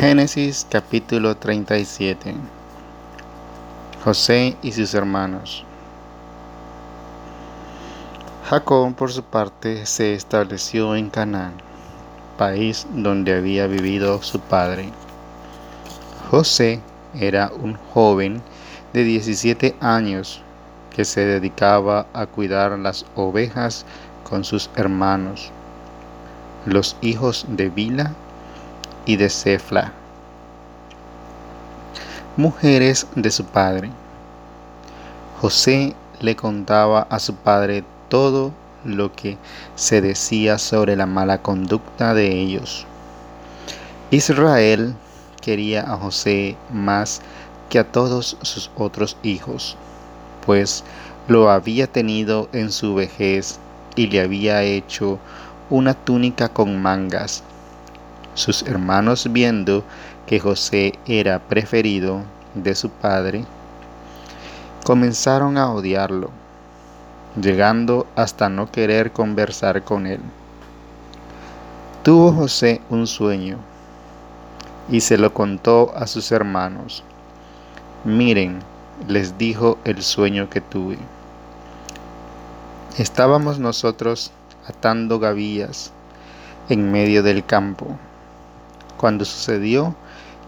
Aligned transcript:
Génesis 0.00 0.64
capítulo 0.70 1.36
37 1.36 2.32
José 4.04 4.56
y 4.62 4.70
sus 4.70 4.94
hermanos 4.94 5.64
Jacob 8.48 8.94
por 8.94 9.10
su 9.10 9.24
parte 9.24 9.86
se 9.86 10.14
estableció 10.14 10.94
en 10.94 11.10
Canaán, 11.10 11.54
país 12.36 12.86
donde 12.92 13.34
había 13.34 13.66
vivido 13.66 14.22
su 14.22 14.38
padre. 14.38 14.88
José 16.30 16.80
era 17.18 17.50
un 17.60 17.74
joven 17.92 18.40
de 18.92 19.02
17 19.02 19.74
años 19.80 20.42
que 20.94 21.04
se 21.04 21.24
dedicaba 21.24 22.06
a 22.12 22.26
cuidar 22.26 22.78
las 22.78 23.04
ovejas 23.16 23.84
con 24.22 24.44
sus 24.44 24.70
hermanos, 24.76 25.50
los 26.66 26.96
hijos 27.00 27.46
de 27.48 27.68
Bila 27.68 28.14
y 29.08 29.16
de 29.16 29.30
Cefla, 29.30 29.90
mujeres 32.36 33.06
de 33.16 33.30
su 33.30 33.42
padre. 33.42 33.90
José 35.40 35.94
le 36.20 36.36
contaba 36.36 37.06
a 37.08 37.18
su 37.18 37.34
padre 37.34 37.84
todo 38.10 38.52
lo 38.84 39.10
que 39.14 39.38
se 39.76 40.02
decía 40.02 40.58
sobre 40.58 40.94
la 40.94 41.06
mala 41.06 41.38
conducta 41.40 42.12
de 42.12 42.38
ellos. 42.38 42.84
Israel 44.10 44.94
quería 45.40 45.90
a 45.90 45.96
José 45.96 46.58
más 46.70 47.22
que 47.70 47.78
a 47.78 47.90
todos 47.90 48.36
sus 48.42 48.70
otros 48.76 49.16
hijos, 49.22 49.78
pues 50.44 50.84
lo 51.28 51.50
había 51.50 51.86
tenido 51.86 52.50
en 52.52 52.70
su 52.70 52.94
vejez 52.94 53.58
y 53.96 54.08
le 54.08 54.20
había 54.20 54.62
hecho 54.64 55.18
una 55.70 55.94
túnica 55.94 56.50
con 56.50 56.82
mangas 56.82 57.42
sus 58.38 58.62
hermanos 58.62 59.26
viendo 59.32 59.82
que 60.26 60.38
José 60.38 60.92
era 61.06 61.40
preferido 61.40 62.22
de 62.54 62.76
su 62.76 62.88
padre, 62.88 63.44
comenzaron 64.84 65.58
a 65.58 65.72
odiarlo, 65.72 66.30
llegando 67.40 68.06
hasta 68.14 68.48
no 68.48 68.70
querer 68.70 69.10
conversar 69.10 69.82
con 69.82 70.06
él. 70.06 70.20
Tuvo 72.04 72.32
José 72.32 72.80
un 72.90 73.08
sueño 73.08 73.58
y 74.88 75.00
se 75.00 75.18
lo 75.18 75.34
contó 75.34 75.92
a 75.96 76.06
sus 76.06 76.30
hermanos. 76.30 77.02
Miren, 78.04 78.60
les 79.08 79.36
dijo 79.36 79.78
el 79.84 80.00
sueño 80.00 80.48
que 80.48 80.60
tuve. 80.60 80.98
Estábamos 82.98 83.58
nosotros 83.58 84.30
atando 84.68 85.18
gavillas 85.18 85.92
en 86.68 86.92
medio 86.92 87.24
del 87.24 87.44
campo 87.44 87.98
cuando 88.98 89.24
sucedió 89.24 89.94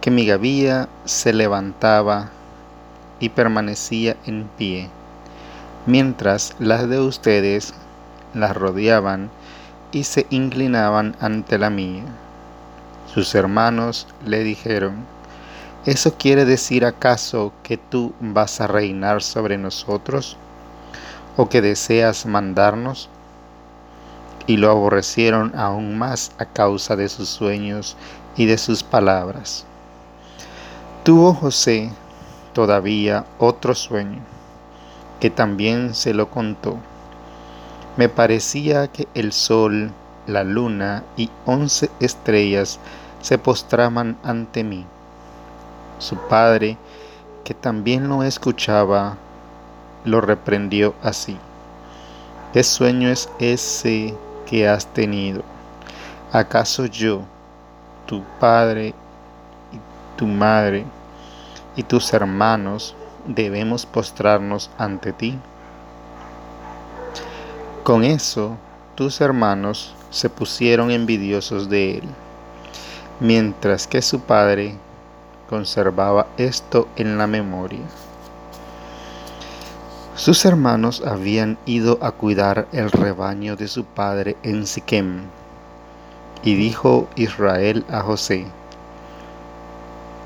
que 0.00 0.10
mi 0.10 0.26
gavilla 0.26 0.88
se 1.04 1.32
levantaba 1.32 2.30
y 3.20 3.30
permanecía 3.30 4.16
en 4.26 4.48
pie, 4.58 4.88
mientras 5.86 6.54
las 6.58 6.88
de 6.88 7.00
ustedes 7.00 7.74
las 8.34 8.56
rodeaban 8.56 9.30
y 9.92 10.04
se 10.04 10.26
inclinaban 10.30 11.16
ante 11.20 11.58
la 11.58 11.70
mía. 11.70 12.04
Sus 13.12 13.34
hermanos 13.34 14.06
le 14.24 14.44
dijeron, 14.44 15.04
¿eso 15.84 16.14
quiere 16.16 16.44
decir 16.44 16.84
acaso 16.84 17.52
que 17.62 17.76
tú 17.76 18.14
vas 18.20 18.60
a 18.60 18.66
reinar 18.66 19.22
sobre 19.22 19.58
nosotros? 19.58 20.36
¿O 21.36 21.48
que 21.48 21.60
deseas 21.60 22.24
mandarnos? 22.24 23.08
Y 24.46 24.56
lo 24.56 24.70
aborrecieron 24.70 25.52
aún 25.56 25.98
más 25.98 26.32
a 26.38 26.44
causa 26.44 26.96
de 26.96 27.08
sus 27.08 27.28
sueños 27.28 27.96
y 28.36 28.46
de 28.46 28.58
sus 28.58 28.82
palabras. 28.82 29.64
Tuvo 31.04 31.34
José 31.34 31.90
todavía 32.52 33.24
otro 33.38 33.74
sueño, 33.74 34.20
que 35.18 35.30
también 35.30 35.94
se 35.94 36.14
lo 36.14 36.30
contó. 36.30 36.78
Me 37.96 38.08
parecía 38.08 38.88
que 38.88 39.08
el 39.14 39.32
sol, 39.32 39.92
la 40.26 40.44
luna 40.44 41.04
y 41.16 41.30
once 41.46 41.90
estrellas 42.00 42.78
se 43.20 43.38
postraban 43.38 44.16
ante 44.22 44.64
mí. 44.64 44.84
Su 45.98 46.16
padre, 46.16 46.76
que 47.44 47.54
también 47.54 48.08
lo 48.08 48.22
escuchaba, 48.22 49.16
lo 50.04 50.20
reprendió 50.20 50.94
así. 51.02 51.36
¿Qué 52.52 52.62
sueño 52.62 53.08
es 53.08 53.28
ese 53.38 54.14
que 54.46 54.68
has 54.68 54.86
tenido? 54.86 55.42
¿Acaso 56.32 56.86
yo, 56.86 57.22
tu 58.10 58.24
padre 58.40 58.88
y 58.88 59.78
tu 60.18 60.26
madre 60.26 60.84
y 61.76 61.84
tus 61.84 62.12
hermanos 62.12 62.96
debemos 63.24 63.86
postrarnos 63.86 64.68
ante 64.78 65.12
ti. 65.12 65.38
Con 67.84 68.02
eso 68.02 68.56
tus 68.96 69.20
hermanos 69.20 69.94
se 70.10 70.28
pusieron 70.28 70.90
envidiosos 70.90 71.70
de 71.70 71.98
él, 71.98 72.04
mientras 73.20 73.86
que 73.86 74.02
su 74.02 74.18
padre 74.18 74.74
conservaba 75.48 76.26
esto 76.36 76.88
en 76.96 77.16
la 77.16 77.28
memoria. 77.28 77.86
Sus 80.16 80.44
hermanos 80.44 81.00
habían 81.06 81.58
ido 81.64 81.96
a 82.02 82.10
cuidar 82.10 82.66
el 82.72 82.90
rebaño 82.90 83.54
de 83.54 83.68
su 83.68 83.84
padre 83.84 84.36
en 84.42 84.66
Siquem 84.66 85.20
y 86.42 86.54
dijo 86.54 87.08
Israel 87.16 87.84
a 87.90 88.00
José, 88.00 88.46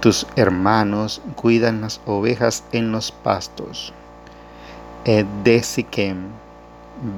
tus 0.00 0.26
hermanos 0.34 1.20
cuidan 1.36 1.82
las 1.82 2.00
ovejas 2.06 2.64
en 2.72 2.90
los 2.90 3.12
pastos. 3.12 3.92
De 5.04 5.62
Siquem, 5.62 6.28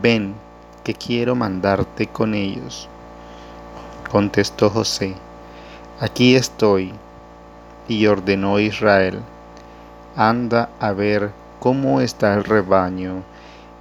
ven 0.02 0.34
que 0.84 0.94
quiero 0.94 1.34
mandarte 1.34 2.06
con 2.06 2.34
ellos. 2.34 2.88
Contestó 4.10 4.68
José, 4.68 5.14
aquí 6.00 6.34
estoy. 6.34 6.92
Y 7.88 8.06
ordenó 8.06 8.60
Israel, 8.60 9.20
anda 10.16 10.68
a 10.78 10.92
ver 10.92 11.32
cómo 11.58 12.00
está 12.00 12.34
el 12.34 12.44
rebaño 12.44 13.22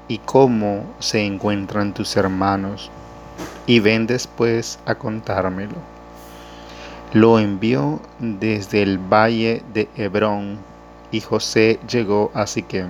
y 0.08 0.18
cómo 0.20 0.86
se 1.00 1.24
encuentran 1.24 1.94
tus 1.94 2.18
hermanos 2.18 2.90
y 3.72 3.80
ven 3.80 4.06
después 4.06 4.80
a 4.86 4.96
contármelo. 4.96 5.78
Lo 7.14 7.40
envió 7.40 8.02
desde 8.20 8.84
el 8.84 8.98
valle 8.98 9.64
de 9.74 9.88
Hebrón 9.96 10.58
y 11.10 11.22
José 11.22 11.80
llegó 11.90 12.32
a 12.34 12.48
Siquem. 12.48 12.90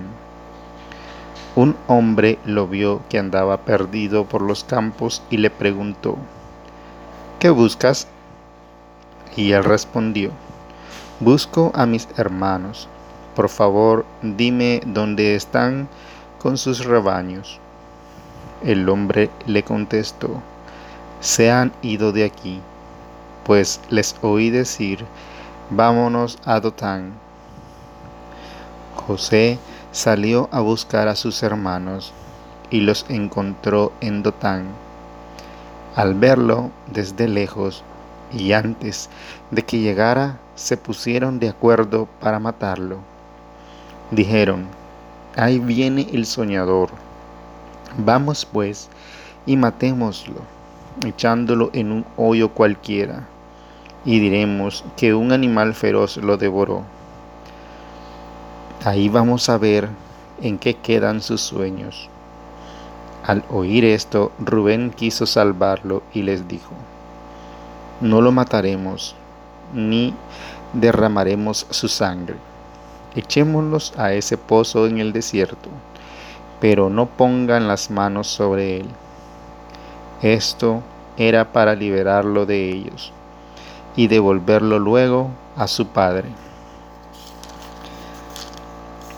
Un 1.54 1.76
hombre 1.86 2.40
lo 2.44 2.66
vio 2.66 3.00
que 3.08 3.20
andaba 3.20 3.58
perdido 3.58 4.24
por 4.24 4.42
los 4.42 4.64
campos 4.64 5.22
y 5.30 5.36
le 5.36 5.50
preguntó, 5.50 6.16
¿qué 7.38 7.50
buscas? 7.50 8.08
Y 9.36 9.52
él 9.52 9.62
respondió, 9.62 10.32
busco 11.20 11.70
a 11.76 11.86
mis 11.86 12.08
hermanos. 12.16 12.88
Por 13.36 13.48
favor, 13.48 14.04
dime 14.20 14.82
dónde 14.84 15.36
están 15.36 15.86
con 16.40 16.58
sus 16.58 16.84
rebaños. 16.84 17.60
El 18.64 18.88
hombre 18.88 19.30
le 19.46 19.62
contestó, 19.62 20.42
se 21.22 21.50
han 21.50 21.72
ido 21.80 22.12
de 22.12 22.24
aquí, 22.24 22.60
pues 23.44 23.80
les 23.88 24.14
oí 24.20 24.50
decir, 24.50 25.06
vámonos 25.70 26.38
a 26.44 26.60
Dotán. 26.60 27.14
José 29.06 29.58
salió 29.92 30.50
a 30.52 30.60
buscar 30.60 31.08
a 31.08 31.16
sus 31.16 31.42
hermanos 31.42 32.12
y 32.68 32.80
los 32.80 33.06
encontró 33.08 33.92
en 34.02 34.22
Dotán. 34.22 34.66
Al 35.96 36.12
verlo 36.12 36.70
desde 36.92 37.26
lejos 37.26 37.82
y 38.30 38.52
antes 38.52 39.08
de 39.50 39.62
que 39.62 39.78
llegara, 39.78 40.38
se 40.56 40.76
pusieron 40.76 41.38
de 41.38 41.48
acuerdo 41.48 42.06
para 42.20 42.38
matarlo. 42.38 42.98
Dijeron, 44.10 44.66
ahí 45.36 45.58
viene 45.58 46.06
el 46.12 46.26
soñador 46.26 46.90
Vamos 47.98 48.46
pues 48.46 48.88
y 49.44 49.56
matémoslo, 49.58 50.40
echándolo 51.04 51.70
en 51.72 51.92
un 51.92 52.04
hoyo 52.16 52.50
cualquiera, 52.50 53.26
y 54.04 54.18
diremos 54.18 54.84
que 54.96 55.14
un 55.14 55.32
animal 55.32 55.74
feroz 55.74 56.16
lo 56.16 56.36
devoró. 56.36 56.82
Ahí 58.84 59.08
vamos 59.08 59.48
a 59.48 59.58
ver 59.58 59.88
en 60.40 60.58
qué 60.58 60.74
quedan 60.74 61.20
sus 61.20 61.40
sueños. 61.40 62.08
Al 63.24 63.44
oír 63.50 63.84
esto, 63.84 64.32
Rubén 64.38 64.90
quiso 64.90 65.26
salvarlo 65.26 66.02
y 66.12 66.22
les 66.22 66.48
dijo, 66.48 66.72
no 68.00 68.20
lo 68.20 68.32
mataremos, 68.32 69.14
ni 69.72 70.14
derramaremos 70.72 71.66
su 71.70 71.88
sangre. 71.88 72.36
Echémoslos 73.14 73.92
a 73.96 74.12
ese 74.12 74.36
pozo 74.36 74.86
en 74.86 74.98
el 74.98 75.12
desierto 75.12 75.68
pero 76.62 76.88
no 76.90 77.06
pongan 77.06 77.66
las 77.66 77.90
manos 77.90 78.28
sobre 78.28 78.76
él. 78.76 78.86
Esto 80.22 80.82
era 81.16 81.52
para 81.52 81.74
liberarlo 81.74 82.46
de 82.46 82.70
ellos. 82.70 83.12
y 83.94 84.06
devolverlo 84.06 84.78
luego 84.78 85.28
a 85.56 85.66
su 85.66 85.86
padre. 85.88 86.28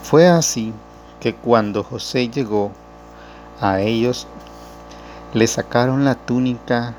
Fue 0.02 0.26
así 0.26 0.72
que 1.20 1.34
cuando 1.34 1.84
José 1.84 2.28
llegó 2.28 2.72
a 3.60 3.80
ellos, 3.80 4.26
le 5.32 5.46
sacaron 5.46 6.04
la 6.04 6.14
túnica 6.14 6.94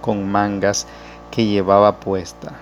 con 0.00 0.30
mangas 0.30 0.86
que 1.30 1.46
llevaba 1.46 1.96
puesta, 1.96 2.52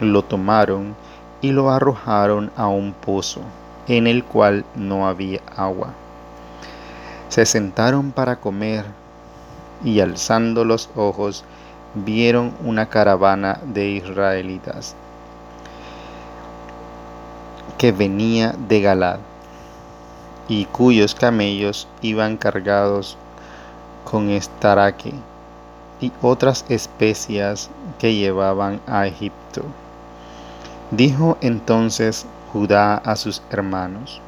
lo 0.00 0.22
tomaron 0.22 0.94
y 1.40 1.52
lo 1.52 1.70
arrojaron 1.70 2.50
a 2.56 2.66
un 2.66 2.92
pozo 2.92 3.40
en 3.88 4.06
el 4.06 4.24
cual 4.24 4.64
no 4.74 5.06
había 5.06 5.40
agua. 5.54 5.88
Se 7.28 7.44
sentaron 7.46 8.10
para 8.12 8.36
comer 8.36 8.86
y 9.84 10.00
alzando 10.00 10.64
los 10.64 10.88
ojos 10.96 11.44
vieron 11.94 12.54
una 12.64 12.88
caravana 12.88 13.60
de 13.64 13.90
israelitas 13.90 14.94
que 17.78 17.92
venía 17.92 18.54
de 18.68 18.80
Galad 18.80 19.18
y 20.48 20.66
cuyos 20.66 21.14
camellos 21.14 21.88
iban 22.00 22.36
cargados 22.36 23.16
con 24.04 24.30
estaraque 24.30 25.12
y 26.00 26.12
otras 26.20 26.64
especias 26.68 27.70
que 27.98 28.14
llevaban 28.14 28.80
a 28.86 29.06
Egipto. 29.06 29.62
Dijo 30.90 31.38
entonces 31.40 32.26
Judá 32.52 32.96
a 32.96 33.16
sus 33.16 33.42
hermanos, 33.50 34.20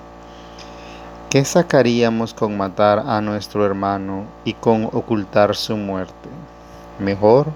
¿qué 1.34 1.44
sacaríamos 1.44 2.32
con 2.32 2.56
matar 2.56 3.00
a 3.08 3.20
nuestro 3.20 3.66
hermano 3.66 4.22
y 4.44 4.52
con 4.52 4.84
ocultar 4.84 5.56
su 5.56 5.76
muerte? 5.76 6.28
Mejor 7.00 7.48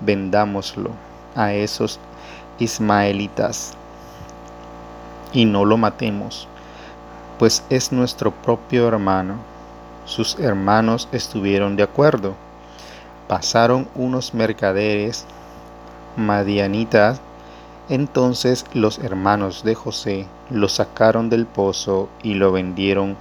vendámoslo 0.00 0.88
a 1.34 1.52
esos 1.52 2.00
ismaelitas 2.58 3.74
y 5.34 5.44
no 5.44 5.66
lo 5.66 5.76
matemos, 5.76 6.48
pues 7.38 7.62
es 7.68 7.92
nuestro 7.92 8.30
propio 8.30 8.88
hermano. 8.88 9.34
Sus 10.06 10.38
hermanos 10.38 11.06
estuvieron 11.12 11.76
de 11.76 11.82
acuerdo. 11.82 12.32
Pasaron 13.28 13.86
unos 13.94 14.32
mercaderes 14.32 15.26
madianitas, 16.16 17.20
entonces 17.90 18.64
los 18.72 18.98
hermanos 18.98 19.62
de 19.62 19.74
José 19.74 20.26
lo 20.50 20.68
sacaron 20.68 21.28
del 21.28 21.46
pozo 21.46 22.08
y 22.22 22.34
lo 22.34 22.52
vendieron 22.52 23.16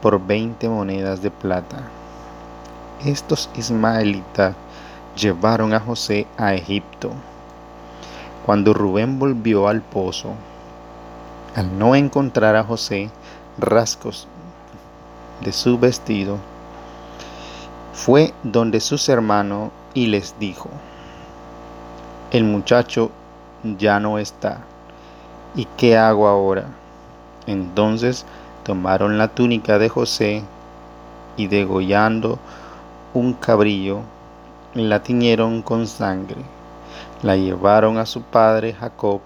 por 0.00 0.24
veinte 0.24 0.68
monedas 0.68 1.22
de 1.22 1.30
plata. 1.30 1.82
Estos 3.04 3.50
ismaelitas 3.54 4.54
llevaron 5.16 5.74
a 5.74 5.80
José 5.80 6.26
a 6.38 6.54
Egipto. 6.54 7.10
Cuando 8.46 8.72
Rubén 8.72 9.18
volvió 9.18 9.68
al 9.68 9.82
pozo, 9.82 10.32
al 11.54 11.78
no 11.78 11.94
encontrar 11.94 12.56
a 12.56 12.64
José 12.64 13.10
rasgos 13.58 14.26
de 15.42 15.52
su 15.52 15.78
vestido, 15.78 16.38
fue 17.92 18.32
donde 18.42 18.80
sus 18.80 19.08
hermanos 19.08 19.70
y 19.92 20.06
les 20.06 20.38
dijo, 20.38 20.70
el 22.30 22.44
muchacho 22.44 23.10
ya 23.62 24.00
no 24.00 24.18
está, 24.18 24.60
¿y 25.54 25.66
qué 25.76 25.96
hago 25.96 26.28
ahora? 26.28 26.66
Entonces 27.46 28.24
tomaron 28.64 29.18
la 29.18 29.28
túnica 29.28 29.78
de 29.78 29.88
José 29.88 30.42
y 31.36 31.46
degollando 31.46 32.38
un 33.14 33.32
cabrillo, 33.32 34.00
la 34.74 35.02
tiñeron 35.02 35.62
con 35.62 35.86
sangre, 35.86 36.42
la 37.22 37.36
llevaron 37.36 37.98
a 37.98 38.06
su 38.06 38.22
padre 38.22 38.72
Jacob 38.74 39.20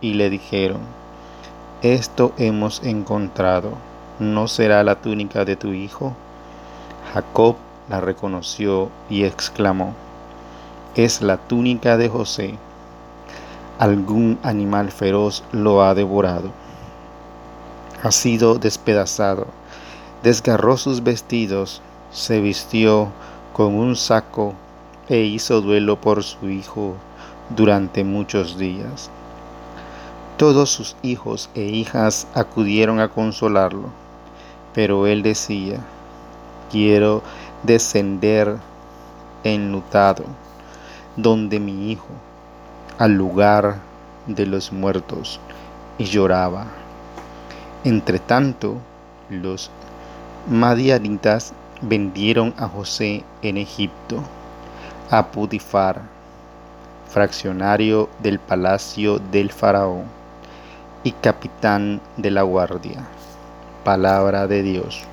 y 0.00 0.14
le 0.14 0.28
dijeron, 0.28 0.80
esto 1.82 2.32
hemos 2.36 2.82
encontrado, 2.82 3.72
¿no 4.18 4.48
será 4.48 4.84
la 4.84 4.96
túnica 4.96 5.46
de 5.46 5.56
tu 5.56 5.72
hijo? 5.72 6.14
Jacob 7.14 7.56
la 7.88 8.00
reconoció 8.00 8.90
y 9.08 9.24
exclamó, 9.24 9.94
es 10.94 11.22
la 11.22 11.38
túnica 11.38 11.96
de 11.96 12.08
José, 12.08 12.58
algún 13.80 14.38
animal 14.42 14.90
feroz 14.90 15.42
lo 15.52 15.82
ha 15.82 15.94
devorado. 15.94 16.50
Ha 18.02 18.12
sido 18.12 18.58
despedazado, 18.58 19.46
desgarró 20.22 20.76
sus 20.76 21.02
vestidos, 21.02 21.80
se 22.12 22.42
vistió 22.42 23.08
con 23.54 23.74
un 23.74 23.96
saco 23.96 24.52
e 25.08 25.20
hizo 25.20 25.62
duelo 25.62 25.98
por 25.98 26.22
su 26.22 26.50
hijo 26.50 26.94
durante 27.56 28.04
muchos 28.04 28.58
días. 28.58 29.08
Todos 30.36 30.68
sus 30.68 30.94
hijos 31.00 31.48
e 31.54 31.62
hijas 31.62 32.26
acudieron 32.34 33.00
a 33.00 33.08
consolarlo, 33.08 33.88
pero 34.74 35.06
él 35.06 35.22
decía, 35.22 35.78
quiero 36.70 37.22
descender 37.62 38.58
enlutado 39.42 40.24
donde 41.16 41.58
mi 41.60 41.90
hijo, 41.90 42.08
al 43.00 43.14
lugar 43.14 43.76
de 44.26 44.44
los 44.44 44.72
muertos, 44.74 45.40
y 45.96 46.04
lloraba. 46.04 46.66
Entre 47.82 48.18
tanto, 48.18 48.76
los 49.30 49.70
madianitas 50.46 51.54
vendieron 51.80 52.52
a 52.58 52.68
José 52.68 53.24
en 53.40 53.56
Egipto 53.56 54.22
a 55.10 55.28
Putifar, 55.28 56.02
fraccionario 57.08 58.10
del 58.22 58.38
palacio 58.38 59.18
del 59.18 59.50
faraón 59.50 60.04
y 61.02 61.12
capitán 61.12 62.02
de 62.18 62.30
la 62.30 62.42
guardia. 62.42 63.02
Palabra 63.82 64.46
de 64.46 64.62
Dios. 64.62 65.04